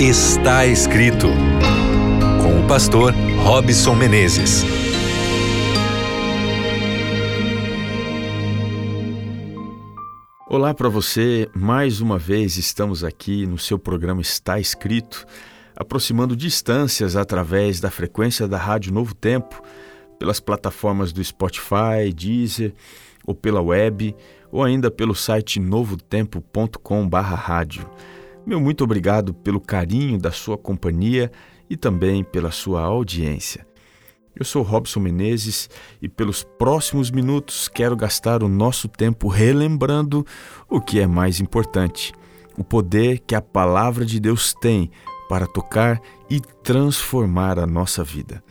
Está 0.00 0.64
escrito 0.64 1.26
com 2.40 2.64
o 2.64 2.68
pastor 2.68 3.12
Robson 3.42 3.96
Menezes. 3.96 4.62
Olá 10.48 10.72
para 10.72 10.88
você, 10.88 11.50
mais 11.52 12.00
uma 12.00 12.16
vez 12.16 12.56
estamos 12.56 13.02
aqui 13.02 13.44
no 13.44 13.58
seu 13.58 13.76
programa 13.76 14.20
Está 14.20 14.60
Escrito, 14.60 15.26
aproximando 15.74 16.36
distâncias 16.36 17.16
através 17.16 17.80
da 17.80 17.90
frequência 17.90 18.46
da 18.46 18.56
Rádio 18.56 18.92
Novo 18.92 19.16
Tempo, 19.16 19.60
pelas 20.16 20.38
plataformas 20.38 21.12
do 21.12 21.24
Spotify, 21.24 22.12
Deezer 22.14 22.72
ou 23.26 23.34
pela 23.34 23.60
web, 23.60 24.14
ou 24.52 24.62
ainda 24.62 24.92
pelo 24.92 25.16
site 25.16 25.58
novotempo.com/rádio. 25.58 27.84
Meu 28.48 28.58
muito 28.58 28.82
obrigado 28.82 29.34
pelo 29.34 29.60
carinho 29.60 30.18
da 30.18 30.32
sua 30.32 30.56
companhia 30.56 31.30
e 31.68 31.76
também 31.76 32.24
pela 32.24 32.50
sua 32.50 32.80
audiência. 32.80 33.66
Eu 34.34 34.42
sou 34.42 34.62
Robson 34.62 35.00
Menezes 35.00 35.68
e 36.00 36.08
pelos 36.08 36.44
próximos 36.58 37.10
minutos 37.10 37.68
quero 37.68 37.94
gastar 37.94 38.42
o 38.42 38.48
nosso 38.48 38.88
tempo 38.88 39.28
relembrando 39.28 40.24
o 40.66 40.80
que 40.80 40.98
é 40.98 41.06
mais 41.06 41.40
importante: 41.40 42.10
o 42.56 42.64
poder 42.64 43.18
que 43.18 43.34
a 43.34 43.42
palavra 43.42 44.06
de 44.06 44.18
Deus 44.18 44.54
tem 44.54 44.90
para 45.28 45.46
tocar 45.46 46.00
e 46.30 46.40
transformar 46.40 47.58
a 47.58 47.66
nossa 47.66 48.02
vida. 48.02 48.42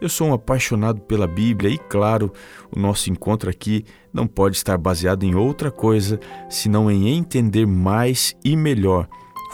Eu 0.00 0.08
sou 0.08 0.28
um 0.28 0.34
apaixonado 0.34 1.00
pela 1.00 1.26
Bíblia 1.26 1.68
e, 1.68 1.78
claro, 1.78 2.32
o 2.70 2.78
nosso 2.78 3.10
encontro 3.10 3.50
aqui 3.50 3.84
não 4.12 4.28
pode 4.28 4.56
estar 4.56 4.78
baseado 4.78 5.24
em 5.24 5.34
outra 5.34 5.68
coisa 5.68 6.20
senão 6.48 6.88
em 6.88 7.08
entender 7.08 7.66
mais 7.66 8.36
e 8.44 8.56
melhor 8.56 9.08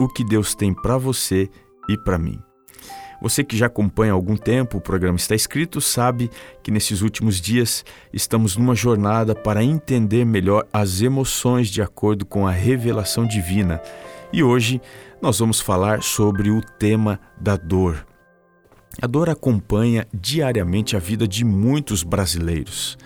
o 0.04 0.12
que 0.12 0.24
Deus 0.24 0.54
tem 0.54 0.72
para 0.74 0.96
você 0.98 1.48
e 1.88 1.96
para 1.96 2.18
mim. 2.18 2.38
Você 3.20 3.42
que 3.42 3.56
já 3.56 3.66
acompanha 3.66 4.12
há 4.12 4.14
algum 4.14 4.36
tempo 4.36 4.78
o 4.78 4.80
programa 4.80 5.16
está 5.16 5.34
escrito 5.34 5.80
sabe 5.80 6.30
que 6.62 6.70
nesses 6.70 7.02
últimos 7.02 7.40
dias 7.40 7.84
estamos 8.12 8.56
numa 8.56 8.76
jornada 8.76 9.34
para 9.34 9.62
entender 9.62 10.24
melhor 10.24 10.66
as 10.72 11.00
emoções 11.00 11.68
de 11.68 11.82
acordo 11.82 12.24
com 12.24 12.46
a 12.46 12.52
revelação 12.52 13.26
divina. 13.26 13.82
E 14.32 14.42
hoje 14.42 14.80
nós 15.20 15.40
vamos 15.40 15.60
falar 15.60 16.02
sobre 16.02 16.50
o 16.50 16.60
tema 16.78 17.18
da 17.40 17.56
dor. 17.56 18.06
A 19.02 19.06
dor 19.06 19.28
acompanha 19.28 20.06
diariamente 20.14 20.96
a 20.96 21.00
vida 21.00 21.26
de 21.26 21.44
muitos 21.44 22.04
brasileiros, 22.04 22.96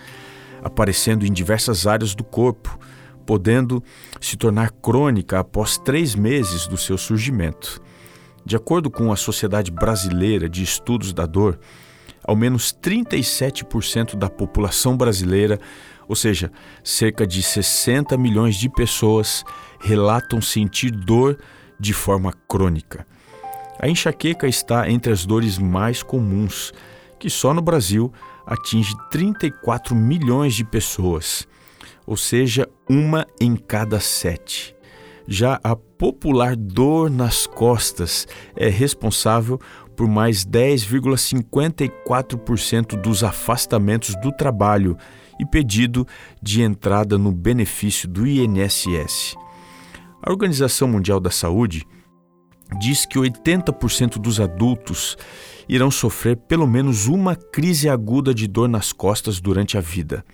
aparecendo 0.63 1.25
em 1.25 1.31
diversas 1.31 1.87
áreas 1.87 2.13
do 2.13 2.23
corpo, 2.23 2.79
podendo 3.25 3.83
se 4.19 4.37
tornar 4.37 4.71
crônica 4.71 5.39
após 5.39 5.77
três 5.77 6.15
meses 6.15 6.67
do 6.67 6.77
seu 6.77 6.97
surgimento. 6.97 7.81
De 8.45 8.55
acordo 8.55 8.91
com 8.91 9.11
a 9.11 9.15
Sociedade 9.15 9.71
Brasileira 9.71 10.49
de 10.49 10.63
Estudos 10.63 11.13
da 11.13 11.25
Dor, 11.25 11.59
ao 12.23 12.35
menos 12.35 12.73
37% 12.73 14.15
da 14.15 14.29
população 14.29 14.95
brasileira, 14.95 15.59
ou 16.07 16.15
seja, 16.15 16.51
cerca 16.83 17.25
de 17.25 17.41
60 17.41 18.17
milhões 18.17 18.55
de 18.55 18.69
pessoas, 18.69 19.43
relatam 19.79 20.41
sentir 20.41 20.91
dor 20.91 21.37
de 21.79 21.93
forma 21.93 22.33
crônica. 22.47 23.05
A 23.79 23.87
enxaqueca 23.87 24.47
está 24.47 24.89
entre 24.89 25.11
as 25.11 25.25
dores 25.25 25.57
mais 25.57 26.03
comuns, 26.03 26.71
que 27.19 27.29
só 27.29 27.53
no 27.53 27.61
Brasil 27.61 28.13
atinge 28.45 28.93
34 29.09 29.95
milhões 29.95 30.53
de 30.53 30.63
pessoas, 30.63 31.47
ou 32.05 32.17
seja, 32.17 32.67
uma 32.89 33.25
em 33.39 33.55
cada 33.55 33.99
sete. 33.99 34.75
Já 35.27 35.59
a 35.63 35.75
popular 35.75 36.55
dor 36.55 37.09
nas 37.09 37.47
costas 37.47 38.27
é 38.55 38.69
responsável 38.69 39.59
por 39.95 40.07
mais 40.07 40.45
10,54% 40.45 43.01
dos 43.01 43.23
afastamentos 43.23 44.13
do 44.21 44.31
trabalho 44.31 44.95
e 45.39 45.45
pedido 45.45 46.05
de 46.41 46.61
entrada 46.61 47.17
no 47.17 47.31
benefício 47.31 48.09
do 48.09 48.27
INSS. 48.27 49.35
A 50.21 50.29
Organização 50.31 50.87
Mundial 50.87 51.19
da 51.19 51.31
Saúde 51.31 51.83
diz 52.79 53.05
que 53.05 53.19
80% 53.19 54.19
dos 54.19 54.39
adultos 54.39 55.17
irão 55.67 55.91
sofrer 55.91 56.37
pelo 56.37 56.67
menos 56.67 57.07
uma 57.07 57.35
crise 57.35 57.89
aguda 57.89 58.33
de 58.33 58.47
dor 58.47 58.67
nas 58.67 58.91
costas 58.91 59.39
durante 59.39 59.77
a 59.77 59.81
vida, 59.81 60.25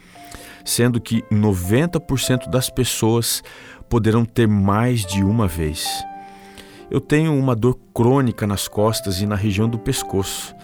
sendo 0.64 1.00
que 1.00 1.22
90% 1.24 2.50
das 2.50 2.70
pessoas 2.70 3.44
poderão 3.90 4.24
ter 4.24 4.47
mais 4.47 5.06
de 5.06 5.24
uma 5.24 5.47
vez. 5.47 5.88
Eu 6.92 7.00
tenho 7.00 7.38
uma 7.38 7.56
dor 7.56 7.78
crônica 7.94 8.47
nas 8.47 8.68
costas 8.68 9.22
e 9.22 9.25
na 9.25 9.36
região 9.36 9.70
do 9.70 9.78
pescoço. 9.78 10.56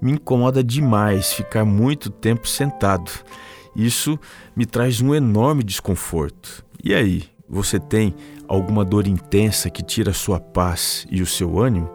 Me 0.00 0.12
incomoda 0.12 0.62
demais 0.62 1.32
ficar 1.32 1.64
muito 1.64 2.10
tempo 2.10 2.46
sentado. 2.46 3.10
Isso 3.74 4.18
me 4.54 4.64
traz 4.64 5.00
um 5.00 5.14
enorme 5.14 5.64
desconforto. 5.64 6.64
E 6.82 6.94
aí, 6.94 7.24
você 7.48 7.80
tem 7.80 8.14
alguma 8.46 8.84
dor 8.84 9.06
intensa 9.06 9.70
que 9.70 9.82
tira 9.82 10.10
a 10.10 10.14
sua 10.14 10.38
paz 10.38 11.06
e 11.10 11.20
o 11.20 11.26
seu 11.26 11.58
ânimo? 11.58 11.90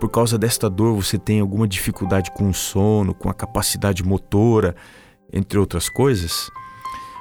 Por 0.00 0.08
causa 0.08 0.36
desta 0.36 0.68
dor, 0.68 0.94
você 0.94 1.16
tem 1.16 1.38
alguma 1.38 1.68
dificuldade 1.68 2.32
com 2.32 2.48
o 2.48 2.54
sono, 2.54 3.14
com 3.14 3.30
a 3.30 3.34
capacidade 3.34 4.02
motora, 4.02 4.74
entre 5.32 5.58
outras 5.58 5.88
coisas? 5.88 6.50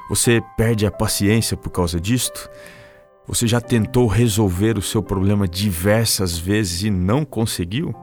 Você 0.10 0.42
perde 0.58 0.86
a 0.86 0.92
paciência 0.92 1.56
por 1.56 1.70
causa 1.70 2.00
disto? 2.00 2.50
Você 3.28 3.48
já 3.48 3.62
tentou 3.62 4.08
resolver 4.08 4.78
o 4.78 4.82
seu 4.82 5.02
problema 5.02 5.48
diversas 5.48 6.38
vezes 6.38 6.84
e 6.84 6.90
não 6.90 7.24
conseguiu? 7.24 7.96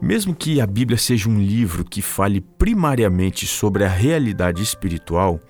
Mesmo 0.00 0.34
que 0.34 0.60
a 0.60 0.66
Bíblia 0.66 0.98
seja 0.98 1.28
um 1.28 1.38
livro 1.38 1.84
que 1.84 2.02
fale 2.02 2.40
primariamente 2.40 3.46
sobre 3.46 3.84
a 3.84 3.88
realidade 3.88 4.62
espiritual, 4.62 5.40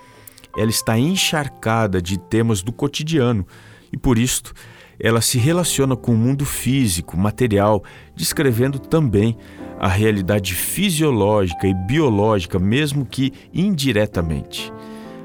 ela 0.57 0.71
está 0.71 0.99
encharcada 0.99 2.03
de 2.03 2.19
temas 2.19 2.63
do 2.63 2.71
cotidiano 2.71 3.47
e, 3.91 3.97
por 3.97 4.19
isto, 4.19 4.53
ela 4.99 5.21
se 5.21 5.39
relaciona 5.39 5.97
com 5.97 6.13
o 6.13 6.17
mundo 6.17 6.45
físico, 6.45 7.17
material, 7.17 7.83
descrevendo 8.15 8.79
também 8.79 9.37
a 9.79 9.89
realidade 9.89 10.55
fisiológica 10.55 11.67
e 11.67 11.75
biológica, 11.75 12.59
mesmo 12.59 13.05
que 13.05 13.33
indiretamente. 13.53 14.73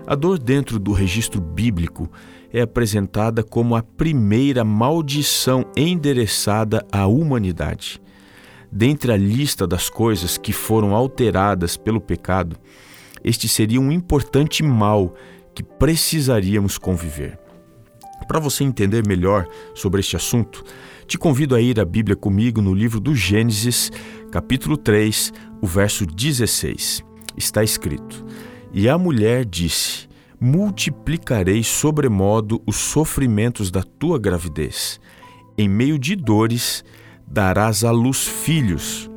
A 0.06 0.16
dor 0.16 0.40
dentro 0.40 0.80
do 0.80 0.94
registro 0.94 1.40
bíblico 1.40 2.10
é 2.52 2.62
apresentada 2.62 3.44
como 3.44 3.76
a 3.76 3.84
primeira 3.84 4.64
maldição 4.64 5.66
endereçada 5.76 6.86
à 6.92 7.06
humanidade. 7.06 8.02
Dentre 8.72 9.12
a 9.12 9.18
lista 9.18 9.68
das 9.68 9.90
coisas 9.90 10.38
que 10.38 10.52
foram 10.52 10.96
alteradas 10.96 11.78
pelo 11.78 12.02
pecado, 12.02 12.58
este 13.24 13.48
seria 13.48 13.80
um 13.80 13.92
importante 13.92 14.64
mal 14.64 15.14
que 15.54 15.64
precisaríamos 15.64 16.78
conviver. 16.78 17.38
Para 18.28 18.40
você 18.40 18.64
entender 18.64 19.08
melhor 19.08 19.48
sobre 19.74 20.02
este 20.02 20.16
assunto, 20.18 20.64
te 21.08 21.18
convido 21.18 21.56
a 21.56 21.62
ir 21.62 21.80
à 21.80 21.86
Bíblia 21.86 22.16
comigo 22.16 22.62
no 22.62 22.74
livro 22.74 23.00
do 23.00 23.16
Gênesis, 23.16 23.90
capítulo 24.30 24.76
3, 24.76 25.32
o 25.62 25.66
verso 25.66 26.06
16. 26.06 27.02
Está 27.38 27.64
escrito: 27.64 28.26
E 28.74 28.90
a 28.90 28.98
mulher 28.98 29.46
disse: 29.46 30.10
Multiplicarei 30.40 31.64
sobremodo 31.64 32.62
os 32.66 32.76
sofrimentos 32.76 33.72
da 33.72 33.82
tua 33.82 34.20
gravidez. 34.20 35.00
Em 35.58 35.70
meio 35.70 35.98
de 35.98 36.14
dores, 36.16 36.84
darás 37.26 37.86
à 37.86 37.92
luz 37.92 38.28
filhos. 38.28 39.10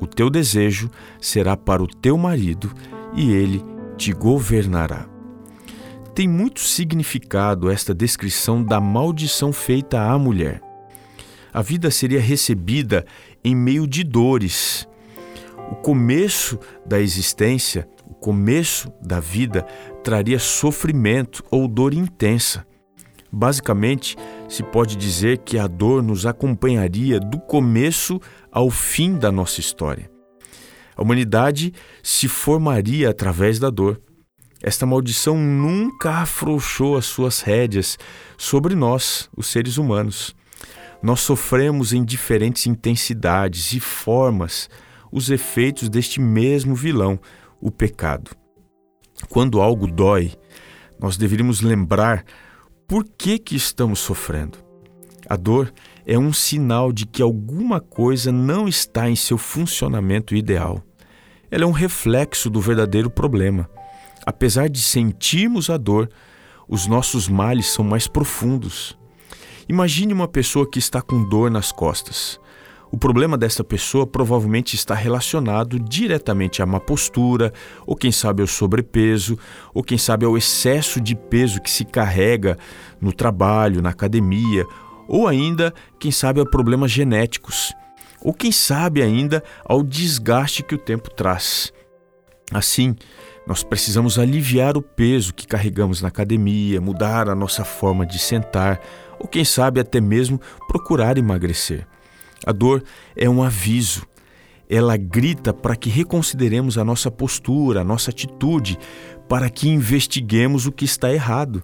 O 0.00 0.06
teu 0.06 0.30
desejo 0.30 0.90
será 1.20 1.56
para 1.56 1.82
o 1.82 1.86
teu 1.86 2.16
marido 2.16 2.72
e 3.14 3.32
ele 3.32 3.62
te 3.98 4.12
governará. 4.12 5.15
Tem 6.16 6.26
muito 6.26 6.60
significado 6.60 7.70
esta 7.70 7.94
descrição 7.94 8.64
da 8.64 8.80
maldição 8.80 9.52
feita 9.52 10.00
à 10.00 10.18
mulher. 10.18 10.62
A 11.52 11.60
vida 11.60 11.90
seria 11.90 12.18
recebida 12.18 13.04
em 13.44 13.54
meio 13.54 13.86
de 13.86 14.02
dores. 14.02 14.88
O 15.70 15.74
começo 15.74 16.58
da 16.86 16.98
existência, 16.98 17.86
o 18.06 18.14
começo 18.14 18.90
da 19.02 19.20
vida, 19.20 19.66
traria 20.02 20.38
sofrimento 20.38 21.44
ou 21.50 21.68
dor 21.68 21.92
intensa. 21.92 22.66
Basicamente, 23.30 24.16
se 24.48 24.62
pode 24.62 24.96
dizer 24.96 25.40
que 25.44 25.58
a 25.58 25.66
dor 25.66 26.02
nos 26.02 26.24
acompanharia 26.24 27.20
do 27.20 27.38
começo 27.38 28.18
ao 28.50 28.70
fim 28.70 29.18
da 29.18 29.30
nossa 29.30 29.60
história. 29.60 30.10
A 30.96 31.02
humanidade 31.02 31.74
se 32.02 32.26
formaria 32.26 33.10
através 33.10 33.58
da 33.58 33.68
dor. 33.68 34.00
Esta 34.62 34.86
maldição 34.86 35.36
nunca 35.36 36.10
afrouxou 36.22 36.96
as 36.96 37.04
suas 37.06 37.40
rédeas 37.40 37.98
sobre 38.38 38.74
nós, 38.74 39.28
os 39.36 39.46
seres 39.46 39.76
humanos. 39.76 40.34
Nós 41.02 41.20
sofremos 41.20 41.92
em 41.92 42.04
diferentes 42.04 42.66
intensidades 42.66 43.72
e 43.72 43.80
formas 43.80 44.68
os 45.12 45.30
efeitos 45.30 45.88
deste 45.88 46.20
mesmo 46.20 46.74
vilão, 46.74 47.20
o 47.60 47.70
pecado. 47.70 48.30
Quando 49.28 49.60
algo 49.60 49.86
dói, 49.86 50.32
nós 50.98 51.16
deveríamos 51.16 51.60
lembrar 51.60 52.24
por 52.88 53.04
que, 53.04 53.38
que 53.38 53.56
estamos 53.56 53.98
sofrendo. 53.98 54.58
A 55.28 55.36
dor 55.36 55.72
é 56.06 56.16
um 56.18 56.32
sinal 56.32 56.92
de 56.92 57.04
que 57.04 57.20
alguma 57.20 57.80
coisa 57.80 58.30
não 58.30 58.68
está 58.68 59.10
em 59.10 59.16
seu 59.16 59.36
funcionamento 59.36 60.36
ideal. 60.36 60.82
Ela 61.50 61.64
é 61.64 61.66
um 61.66 61.72
reflexo 61.72 62.48
do 62.48 62.60
verdadeiro 62.60 63.10
problema. 63.10 63.68
Apesar 64.26 64.68
de 64.68 64.82
sentirmos 64.82 65.70
a 65.70 65.76
dor, 65.76 66.10
os 66.68 66.88
nossos 66.88 67.28
males 67.28 67.68
são 67.68 67.84
mais 67.84 68.08
profundos. 68.08 68.98
Imagine 69.68 70.12
uma 70.12 70.26
pessoa 70.26 70.68
que 70.68 70.80
está 70.80 71.00
com 71.00 71.28
dor 71.28 71.48
nas 71.48 71.70
costas. 71.70 72.40
O 72.90 72.98
problema 72.98 73.36
dessa 73.38 73.62
pessoa 73.62 74.06
provavelmente 74.06 74.74
está 74.74 74.94
relacionado 74.94 75.78
diretamente 75.78 76.62
à 76.62 76.66
má 76.66 76.80
postura, 76.80 77.52
ou 77.86 77.94
quem 77.94 78.10
sabe 78.10 78.42
ao 78.42 78.48
sobrepeso, 78.48 79.38
ou 79.74 79.82
quem 79.82 79.98
sabe 79.98 80.24
ao 80.24 80.36
excesso 80.36 81.00
de 81.00 81.14
peso 81.14 81.60
que 81.60 81.70
se 81.70 81.84
carrega 81.84 82.56
no 83.00 83.12
trabalho, 83.12 83.82
na 83.82 83.90
academia, 83.90 84.64
ou 85.08 85.28
ainda, 85.28 85.72
quem 86.00 86.10
sabe, 86.10 86.40
a 86.40 86.44
problemas 86.44 86.90
genéticos, 86.90 87.72
ou 88.20 88.32
quem 88.32 88.50
sabe 88.50 89.02
ainda 89.02 89.42
ao 89.64 89.82
desgaste 89.82 90.62
que 90.62 90.74
o 90.74 90.78
tempo 90.78 91.10
traz. 91.10 91.72
Assim, 92.52 92.94
nós 93.46 93.62
precisamos 93.62 94.18
aliviar 94.18 94.76
o 94.76 94.82
peso 94.82 95.32
que 95.32 95.46
carregamos 95.46 96.02
na 96.02 96.08
academia, 96.08 96.80
mudar 96.80 97.28
a 97.28 97.34
nossa 97.34 97.64
forma 97.64 98.04
de 98.04 98.18
sentar, 98.18 98.80
ou 99.20 99.28
quem 99.28 99.44
sabe 99.44 99.78
até 99.78 100.00
mesmo 100.00 100.40
procurar 100.66 101.16
emagrecer. 101.16 101.86
A 102.44 102.50
dor 102.52 102.82
é 103.16 103.30
um 103.30 103.42
aviso. 103.42 104.04
Ela 104.68 104.96
grita 104.96 105.54
para 105.54 105.76
que 105.76 105.88
reconsideremos 105.88 106.76
a 106.76 106.84
nossa 106.84 107.08
postura, 107.08 107.82
a 107.82 107.84
nossa 107.84 108.10
atitude, 108.10 108.76
para 109.28 109.48
que 109.48 109.68
investiguemos 109.68 110.66
o 110.66 110.72
que 110.72 110.84
está 110.84 111.12
errado. 111.12 111.62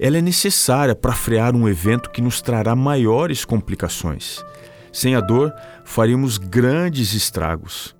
Ela 0.00 0.18
é 0.18 0.20
necessária 0.20 0.94
para 0.94 1.12
frear 1.12 1.54
um 1.54 1.68
evento 1.68 2.10
que 2.10 2.20
nos 2.20 2.42
trará 2.42 2.74
maiores 2.74 3.44
complicações. 3.44 4.44
Sem 4.92 5.14
a 5.14 5.20
dor, 5.20 5.52
faríamos 5.84 6.36
grandes 6.36 7.14
estragos. 7.14 7.94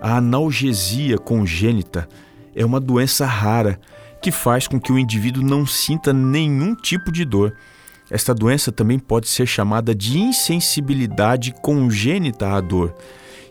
A 0.00 0.16
analgesia 0.16 1.18
congênita 1.18 2.08
é 2.56 2.64
uma 2.64 2.80
doença 2.80 3.26
rara 3.26 3.78
que 4.20 4.32
faz 4.32 4.66
com 4.66 4.80
que 4.80 4.90
o 4.90 4.98
indivíduo 4.98 5.44
não 5.44 5.66
sinta 5.66 6.12
nenhum 6.12 6.74
tipo 6.74 7.12
de 7.12 7.24
dor. 7.24 7.54
Esta 8.10 8.34
doença 8.34 8.72
também 8.72 8.98
pode 8.98 9.28
ser 9.28 9.46
chamada 9.46 9.94
de 9.94 10.18
insensibilidade 10.18 11.54
congênita 11.62 12.48
à 12.48 12.60
dor 12.60 12.94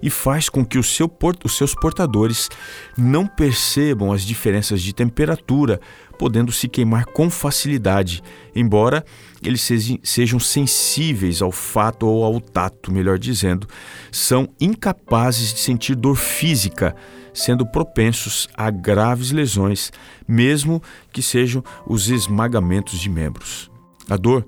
e 0.02 0.10
faz 0.10 0.50
com 0.50 0.66
que 0.66 0.81
seu, 0.84 1.12
os 1.44 1.57
seus 1.57 1.74
portadores 1.74 2.50
não 2.98 3.25
percebam 3.25 4.12
as 4.12 4.24
diferenças 4.24 4.81
de 4.81 4.94
temperatura, 4.94 5.80
podendo 6.18 6.51
se 6.51 6.68
queimar 6.68 7.06
com 7.06 7.30
facilidade, 7.30 8.22
embora 8.56 9.04
eles 9.44 9.68
sejam 10.04 10.40
sensíveis 10.40 11.42
ao 11.42 11.51
fato 11.51 12.06
ou 12.06 12.24
ao 12.24 12.40
tato, 12.40 12.92
melhor 12.92 13.18
dizendo, 13.18 13.68
são 14.12 14.48
incapazes 14.60 15.54
de 15.54 15.60
sentir 15.60 15.96
dor 15.96 16.16
física, 16.16 16.96
sendo 17.36 17.66
propensos 17.66 18.48
a 18.56 18.72
graves 18.72 19.32
lesões, 19.32 19.92
mesmo 20.28 20.82
que 21.12 21.22
sejam 21.22 21.64
os 21.86 22.10
esmagamentos 22.10 23.00
de 23.00 23.10
membros. 23.10 23.70
A 24.10 24.16
dor 24.16 24.48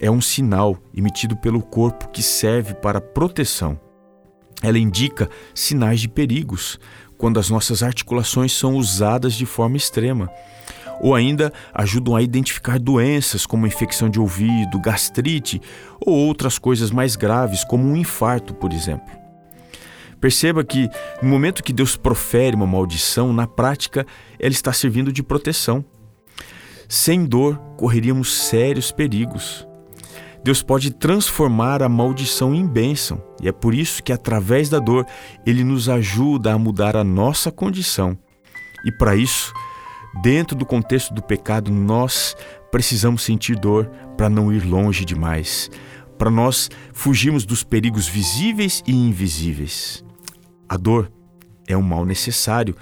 é 0.00 0.10
um 0.10 0.20
sinal 0.20 0.78
emitido 0.94 1.36
pelo 1.36 1.60
corpo 1.60 2.08
que 2.08 2.22
serve 2.22 2.72
para 2.74 3.00
proteção. 3.00 3.78
Ela 4.62 4.78
indica 4.78 5.28
sinais 5.54 6.00
de 6.00 6.08
perigos 6.08 6.78
quando 7.16 7.40
as 7.40 7.50
nossas 7.50 7.82
articulações 7.82 8.52
são 8.52 8.76
usadas 8.76 9.34
de 9.34 9.44
forma 9.44 9.76
extrema. 9.76 10.30
Ou 11.00 11.14
ainda 11.14 11.52
ajudam 11.74 12.16
a 12.16 12.22
identificar 12.22 12.78
doenças 12.78 13.46
como 13.46 13.66
infecção 13.66 14.08
de 14.08 14.20
ouvido, 14.20 14.80
gastrite 14.80 15.60
ou 16.00 16.14
outras 16.14 16.58
coisas 16.58 16.90
mais 16.90 17.16
graves, 17.16 17.64
como 17.64 17.84
um 17.84 17.96
infarto, 17.96 18.54
por 18.54 18.72
exemplo. 18.72 19.17
Perceba 20.20 20.64
que 20.64 20.88
no 21.22 21.28
momento 21.28 21.62
que 21.62 21.72
Deus 21.72 21.96
profere 21.96 22.56
uma 22.56 22.66
maldição, 22.66 23.32
na 23.32 23.46
prática 23.46 24.06
ela 24.38 24.52
está 24.52 24.72
servindo 24.72 25.12
de 25.12 25.22
proteção. 25.22 25.84
Sem 26.88 27.24
dor, 27.24 27.58
correríamos 27.76 28.32
sérios 28.32 28.90
perigos. 28.90 29.66
Deus 30.42 30.62
pode 30.62 30.92
transformar 30.92 31.82
a 31.82 31.88
maldição 31.88 32.54
em 32.54 32.66
bênção, 32.66 33.22
e 33.42 33.48
é 33.48 33.52
por 33.52 33.74
isso 33.74 34.02
que, 34.02 34.12
através 34.12 34.68
da 34.70 34.78
dor, 34.78 35.04
Ele 35.44 35.64
nos 35.64 35.88
ajuda 35.88 36.52
a 36.52 36.58
mudar 36.58 36.96
a 36.96 37.04
nossa 37.04 37.50
condição. 37.50 38.16
E 38.84 38.92
para 38.92 39.16
isso, 39.16 39.52
dentro 40.22 40.56
do 40.56 40.64
contexto 40.64 41.12
do 41.12 41.22
pecado, 41.22 41.70
nós 41.70 42.36
precisamos 42.70 43.22
sentir 43.22 43.56
dor 43.56 43.90
para 44.16 44.30
não 44.30 44.52
ir 44.52 44.64
longe 44.64 45.04
demais, 45.04 45.70
para 46.18 46.30
nós 46.30 46.68
fugirmos 46.92 47.46
dos 47.46 47.62
perigos 47.62 48.08
visíveis 48.08 48.82
e 48.86 48.92
invisíveis. 48.92 50.04
A 50.68 50.76
dor 50.76 51.10
é 51.66 51.76
um 51.76 51.82
mal 51.82 52.04
necessário, 52.04 52.74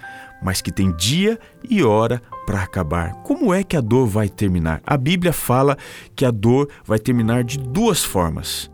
mas 0.43 0.61
que 0.61 0.73
tem 0.73 0.95
dia 0.97 1.39
e 1.69 1.83
hora 1.83 2.23
para 2.47 2.63
acabar. 2.63 3.15
Como 3.23 3.53
é 3.53 3.63
que 3.63 3.77
a 3.77 3.81
dor 3.81 4.07
vai 4.07 4.29
terminar? 4.29 4.81
A 4.87 4.97
Bíblia 4.97 5.33
fala 5.33 5.77
que 6.15 6.25
a 6.25 6.31
dor 6.31 6.69
vai 6.85 6.99
terminar 6.99 7.45
de 7.45 7.59
duas 7.59 8.03
formas. 8.03 8.71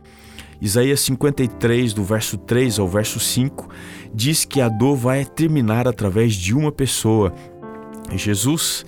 Isaías 0.60 1.00
53, 1.00 1.92
do 1.92 2.04
verso 2.04 2.38
3 2.38 2.78
ao 2.78 2.86
verso 2.86 3.18
5, 3.18 3.68
diz 4.14 4.44
que 4.44 4.60
a 4.60 4.68
dor 4.68 4.96
vai 4.96 5.24
terminar 5.24 5.88
através 5.88 6.34
de 6.34 6.54
uma 6.54 6.70
pessoa. 6.70 7.34
Jesus, 8.14 8.86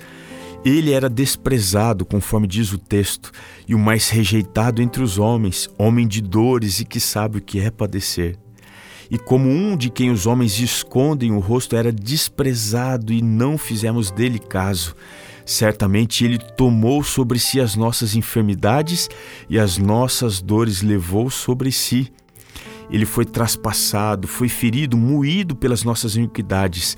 ele 0.65 0.93
era 0.93 1.09
desprezado, 1.09 2.05
conforme 2.05 2.47
diz 2.47 2.73
o 2.73 2.79
texto, 2.79 3.31
e 3.69 3.75
o 3.75 3.79
mais 3.79 4.09
rejeitado 4.09 4.81
entre 4.81 5.03
os 5.03 5.19
homens, 5.19 5.69
homem 5.79 6.09
de 6.09 6.23
dores 6.23 6.81
e 6.81 6.85
que 6.85 6.99
sabe 6.99 7.39
o 7.39 7.43
que 7.43 7.61
é 7.61 7.71
padecer 7.71 8.39
e 9.11 9.19
como 9.19 9.49
um 9.49 9.77
de 9.77 9.91
quem 9.91 10.11
os 10.11 10.27
homens 10.27 10.59
escondem 10.59 11.33
o 11.33 11.39
rosto 11.39 11.77
era 11.77 11.93
desprezado 11.93 13.13
e 13.13 13.23
não 13.23 13.59
fizemos 13.59 14.11
dele 14.11 14.39
caso. 14.39 14.97
Certamente 15.45 16.25
ele 16.25 16.39
tomou 16.39 17.05
sobre 17.05 17.39
si 17.39 17.61
as 17.61 17.77
nossas 17.77 18.17
enfermidades 18.17 19.11
e 19.49 19.59
as 19.59 19.77
nossas 19.77 20.41
dores 20.41 20.81
levou 20.81 21.29
sobre 21.29 21.71
si. 21.71 22.11
Ele 22.91 23.05
foi 23.05 23.25
traspassado, 23.25 24.27
foi 24.27 24.49
ferido, 24.49 24.97
moído 24.97 25.55
pelas 25.55 25.85
nossas 25.85 26.17
iniquidades, 26.17 26.97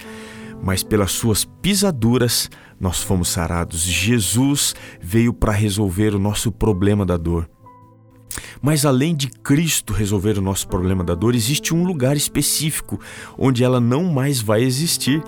mas 0.63 0.83
pelas 0.83 1.13
suas 1.13 1.45
pisaduras 1.45 2.51
nós 2.79 3.03
fomos 3.03 3.29
sarados. 3.29 3.83
Jesus 3.83 4.75
veio 5.01 5.33
para 5.33 5.53
resolver 5.53 6.15
o 6.15 6.19
nosso 6.19 6.53
problema 6.53 7.05
da 7.05 7.17
dor. 7.17 7.49
Mas 8.61 8.85
além 8.85 9.15
de 9.15 9.29
Cristo 9.29 9.93
resolver 9.93 10.39
o 10.39 10.43
nosso 10.43 10.69
problema 10.69 11.03
da 11.03 11.15
dor, 11.15 11.35
existe 11.35 11.75
um 11.75 11.85
lugar 11.85 12.17
específico 12.17 13.01
onde 13.39 13.65
ela 13.65 13.81
não 13.81 14.05
mais 14.05 14.41
vai 14.41 14.63
existir. 14.63 15.23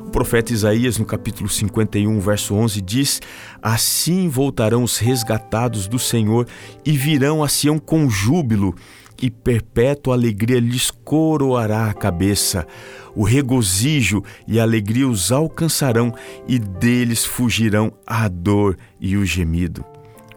O 0.00 0.10
profeta 0.10 0.52
Isaías, 0.52 0.98
no 0.98 1.04
capítulo 1.04 1.48
51, 1.48 2.18
verso 2.18 2.54
11, 2.54 2.80
diz: 2.80 3.20
Assim 3.62 4.28
voltarão 4.28 4.82
os 4.82 4.98
resgatados 4.98 5.86
do 5.86 5.98
Senhor 5.98 6.48
e 6.84 6.92
virão 6.92 7.44
a 7.44 7.48
Sião 7.48 7.78
com 7.78 8.10
júbilo, 8.10 8.74
e 9.20 9.30
perpétua 9.30 10.14
alegria 10.14 10.58
lhes 10.58 10.90
coroará 10.90 11.90
a 11.90 11.94
cabeça. 11.94 12.66
O 13.14 13.22
regozijo 13.24 14.22
e 14.46 14.58
a 14.58 14.62
alegria 14.62 15.08
os 15.08 15.30
alcançarão, 15.30 16.14
e 16.48 16.58
deles 16.58 17.24
fugirão 17.24 17.92
a 18.06 18.28
dor 18.28 18.76
e 19.00 19.16
o 19.16 19.24
gemido 19.24 19.84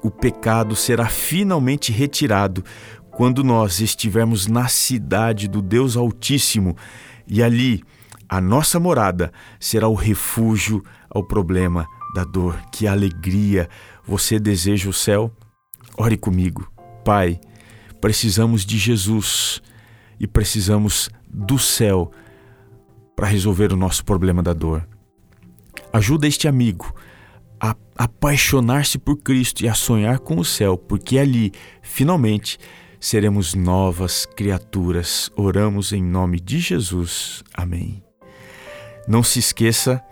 o 0.04 0.12
pecado 0.12 0.76
será 0.76 1.08
finalmente 1.08 1.92
retirado 1.92 2.64
quando 3.10 3.44
nós 3.44 3.80
estivermos 3.80 4.48
na 4.48 4.68
cidade 4.68 5.48
do 5.48 5.62
Deus 5.62 5.96
Altíssimo 5.96 6.76
e 7.26 7.42
ali 7.42 7.82
a 8.28 8.42
nossa 8.42 8.80
morada 8.80 9.32
será 9.60 9.88
o 9.88 9.94
refúgio 9.94 10.84
ao 11.10 11.24
problema 11.24 11.88
da 12.14 12.24
dor. 12.24 12.60
Que 12.72 12.86
alegria! 12.88 13.70
Você 14.06 14.40
deseja 14.40 14.90
o 14.90 14.94
céu? 14.94 15.32
Ore 15.98 16.18
comigo. 16.18 16.70
Pai, 17.06 17.40
precisamos 18.04 18.66
de 18.66 18.78
Jesus 18.78 19.62
e 20.20 20.28
precisamos 20.28 21.10
do 21.26 21.58
céu 21.58 22.12
para 23.16 23.28
resolver 23.28 23.72
o 23.72 23.78
nosso 23.78 24.04
problema 24.04 24.44
da 24.44 24.52
dor. 24.52 24.86
Ajuda 25.94 26.28
este 26.28 26.46
amigo 26.46 26.94
a 27.58 27.74
apaixonar-se 27.96 29.00
por 29.00 29.20
Cristo 29.20 29.64
e 29.64 29.70
a 29.70 29.74
sonhar 29.74 30.20
com 30.20 30.38
o 30.38 30.44
céu, 30.44 30.78
porque 30.78 31.18
ali, 31.18 31.54
finalmente, 31.82 32.58
seremos 33.00 33.54
novas 33.54 34.26
criaturas. 34.26 35.32
Oramos 35.38 35.94
em 35.94 36.04
nome 36.04 36.42
de 36.42 36.60
Jesus. 36.60 37.42
Amém. 37.54 38.04
Não 39.08 39.24
se 39.24 39.40
esqueça, 39.40 40.04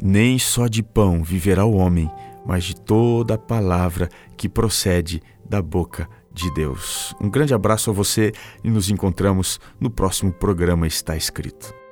nem 0.00 0.38
só 0.38 0.68
de 0.68 0.84
pão 0.84 1.24
viverá 1.24 1.64
o 1.64 1.74
homem, 1.74 2.08
mas 2.46 2.62
de 2.62 2.76
toda 2.76 3.34
a 3.34 3.38
palavra 3.38 4.08
que 4.36 4.48
procede 4.48 5.20
da 5.44 5.60
boca 5.60 6.08
de 6.34 6.52
Deus. 6.52 7.14
Um 7.20 7.30
grande 7.30 7.54
abraço 7.54 7.88
a 7.88 7.92
você 7.92 8.32
e 8.62 8.68
nos 8.68 8.90
encontramos 8.90 9.60
no 9.80 9.88
próximo 9.88 10.32
programa 10.32 10.86
Está 10.86 11.16
Escrito. 11.16 11.83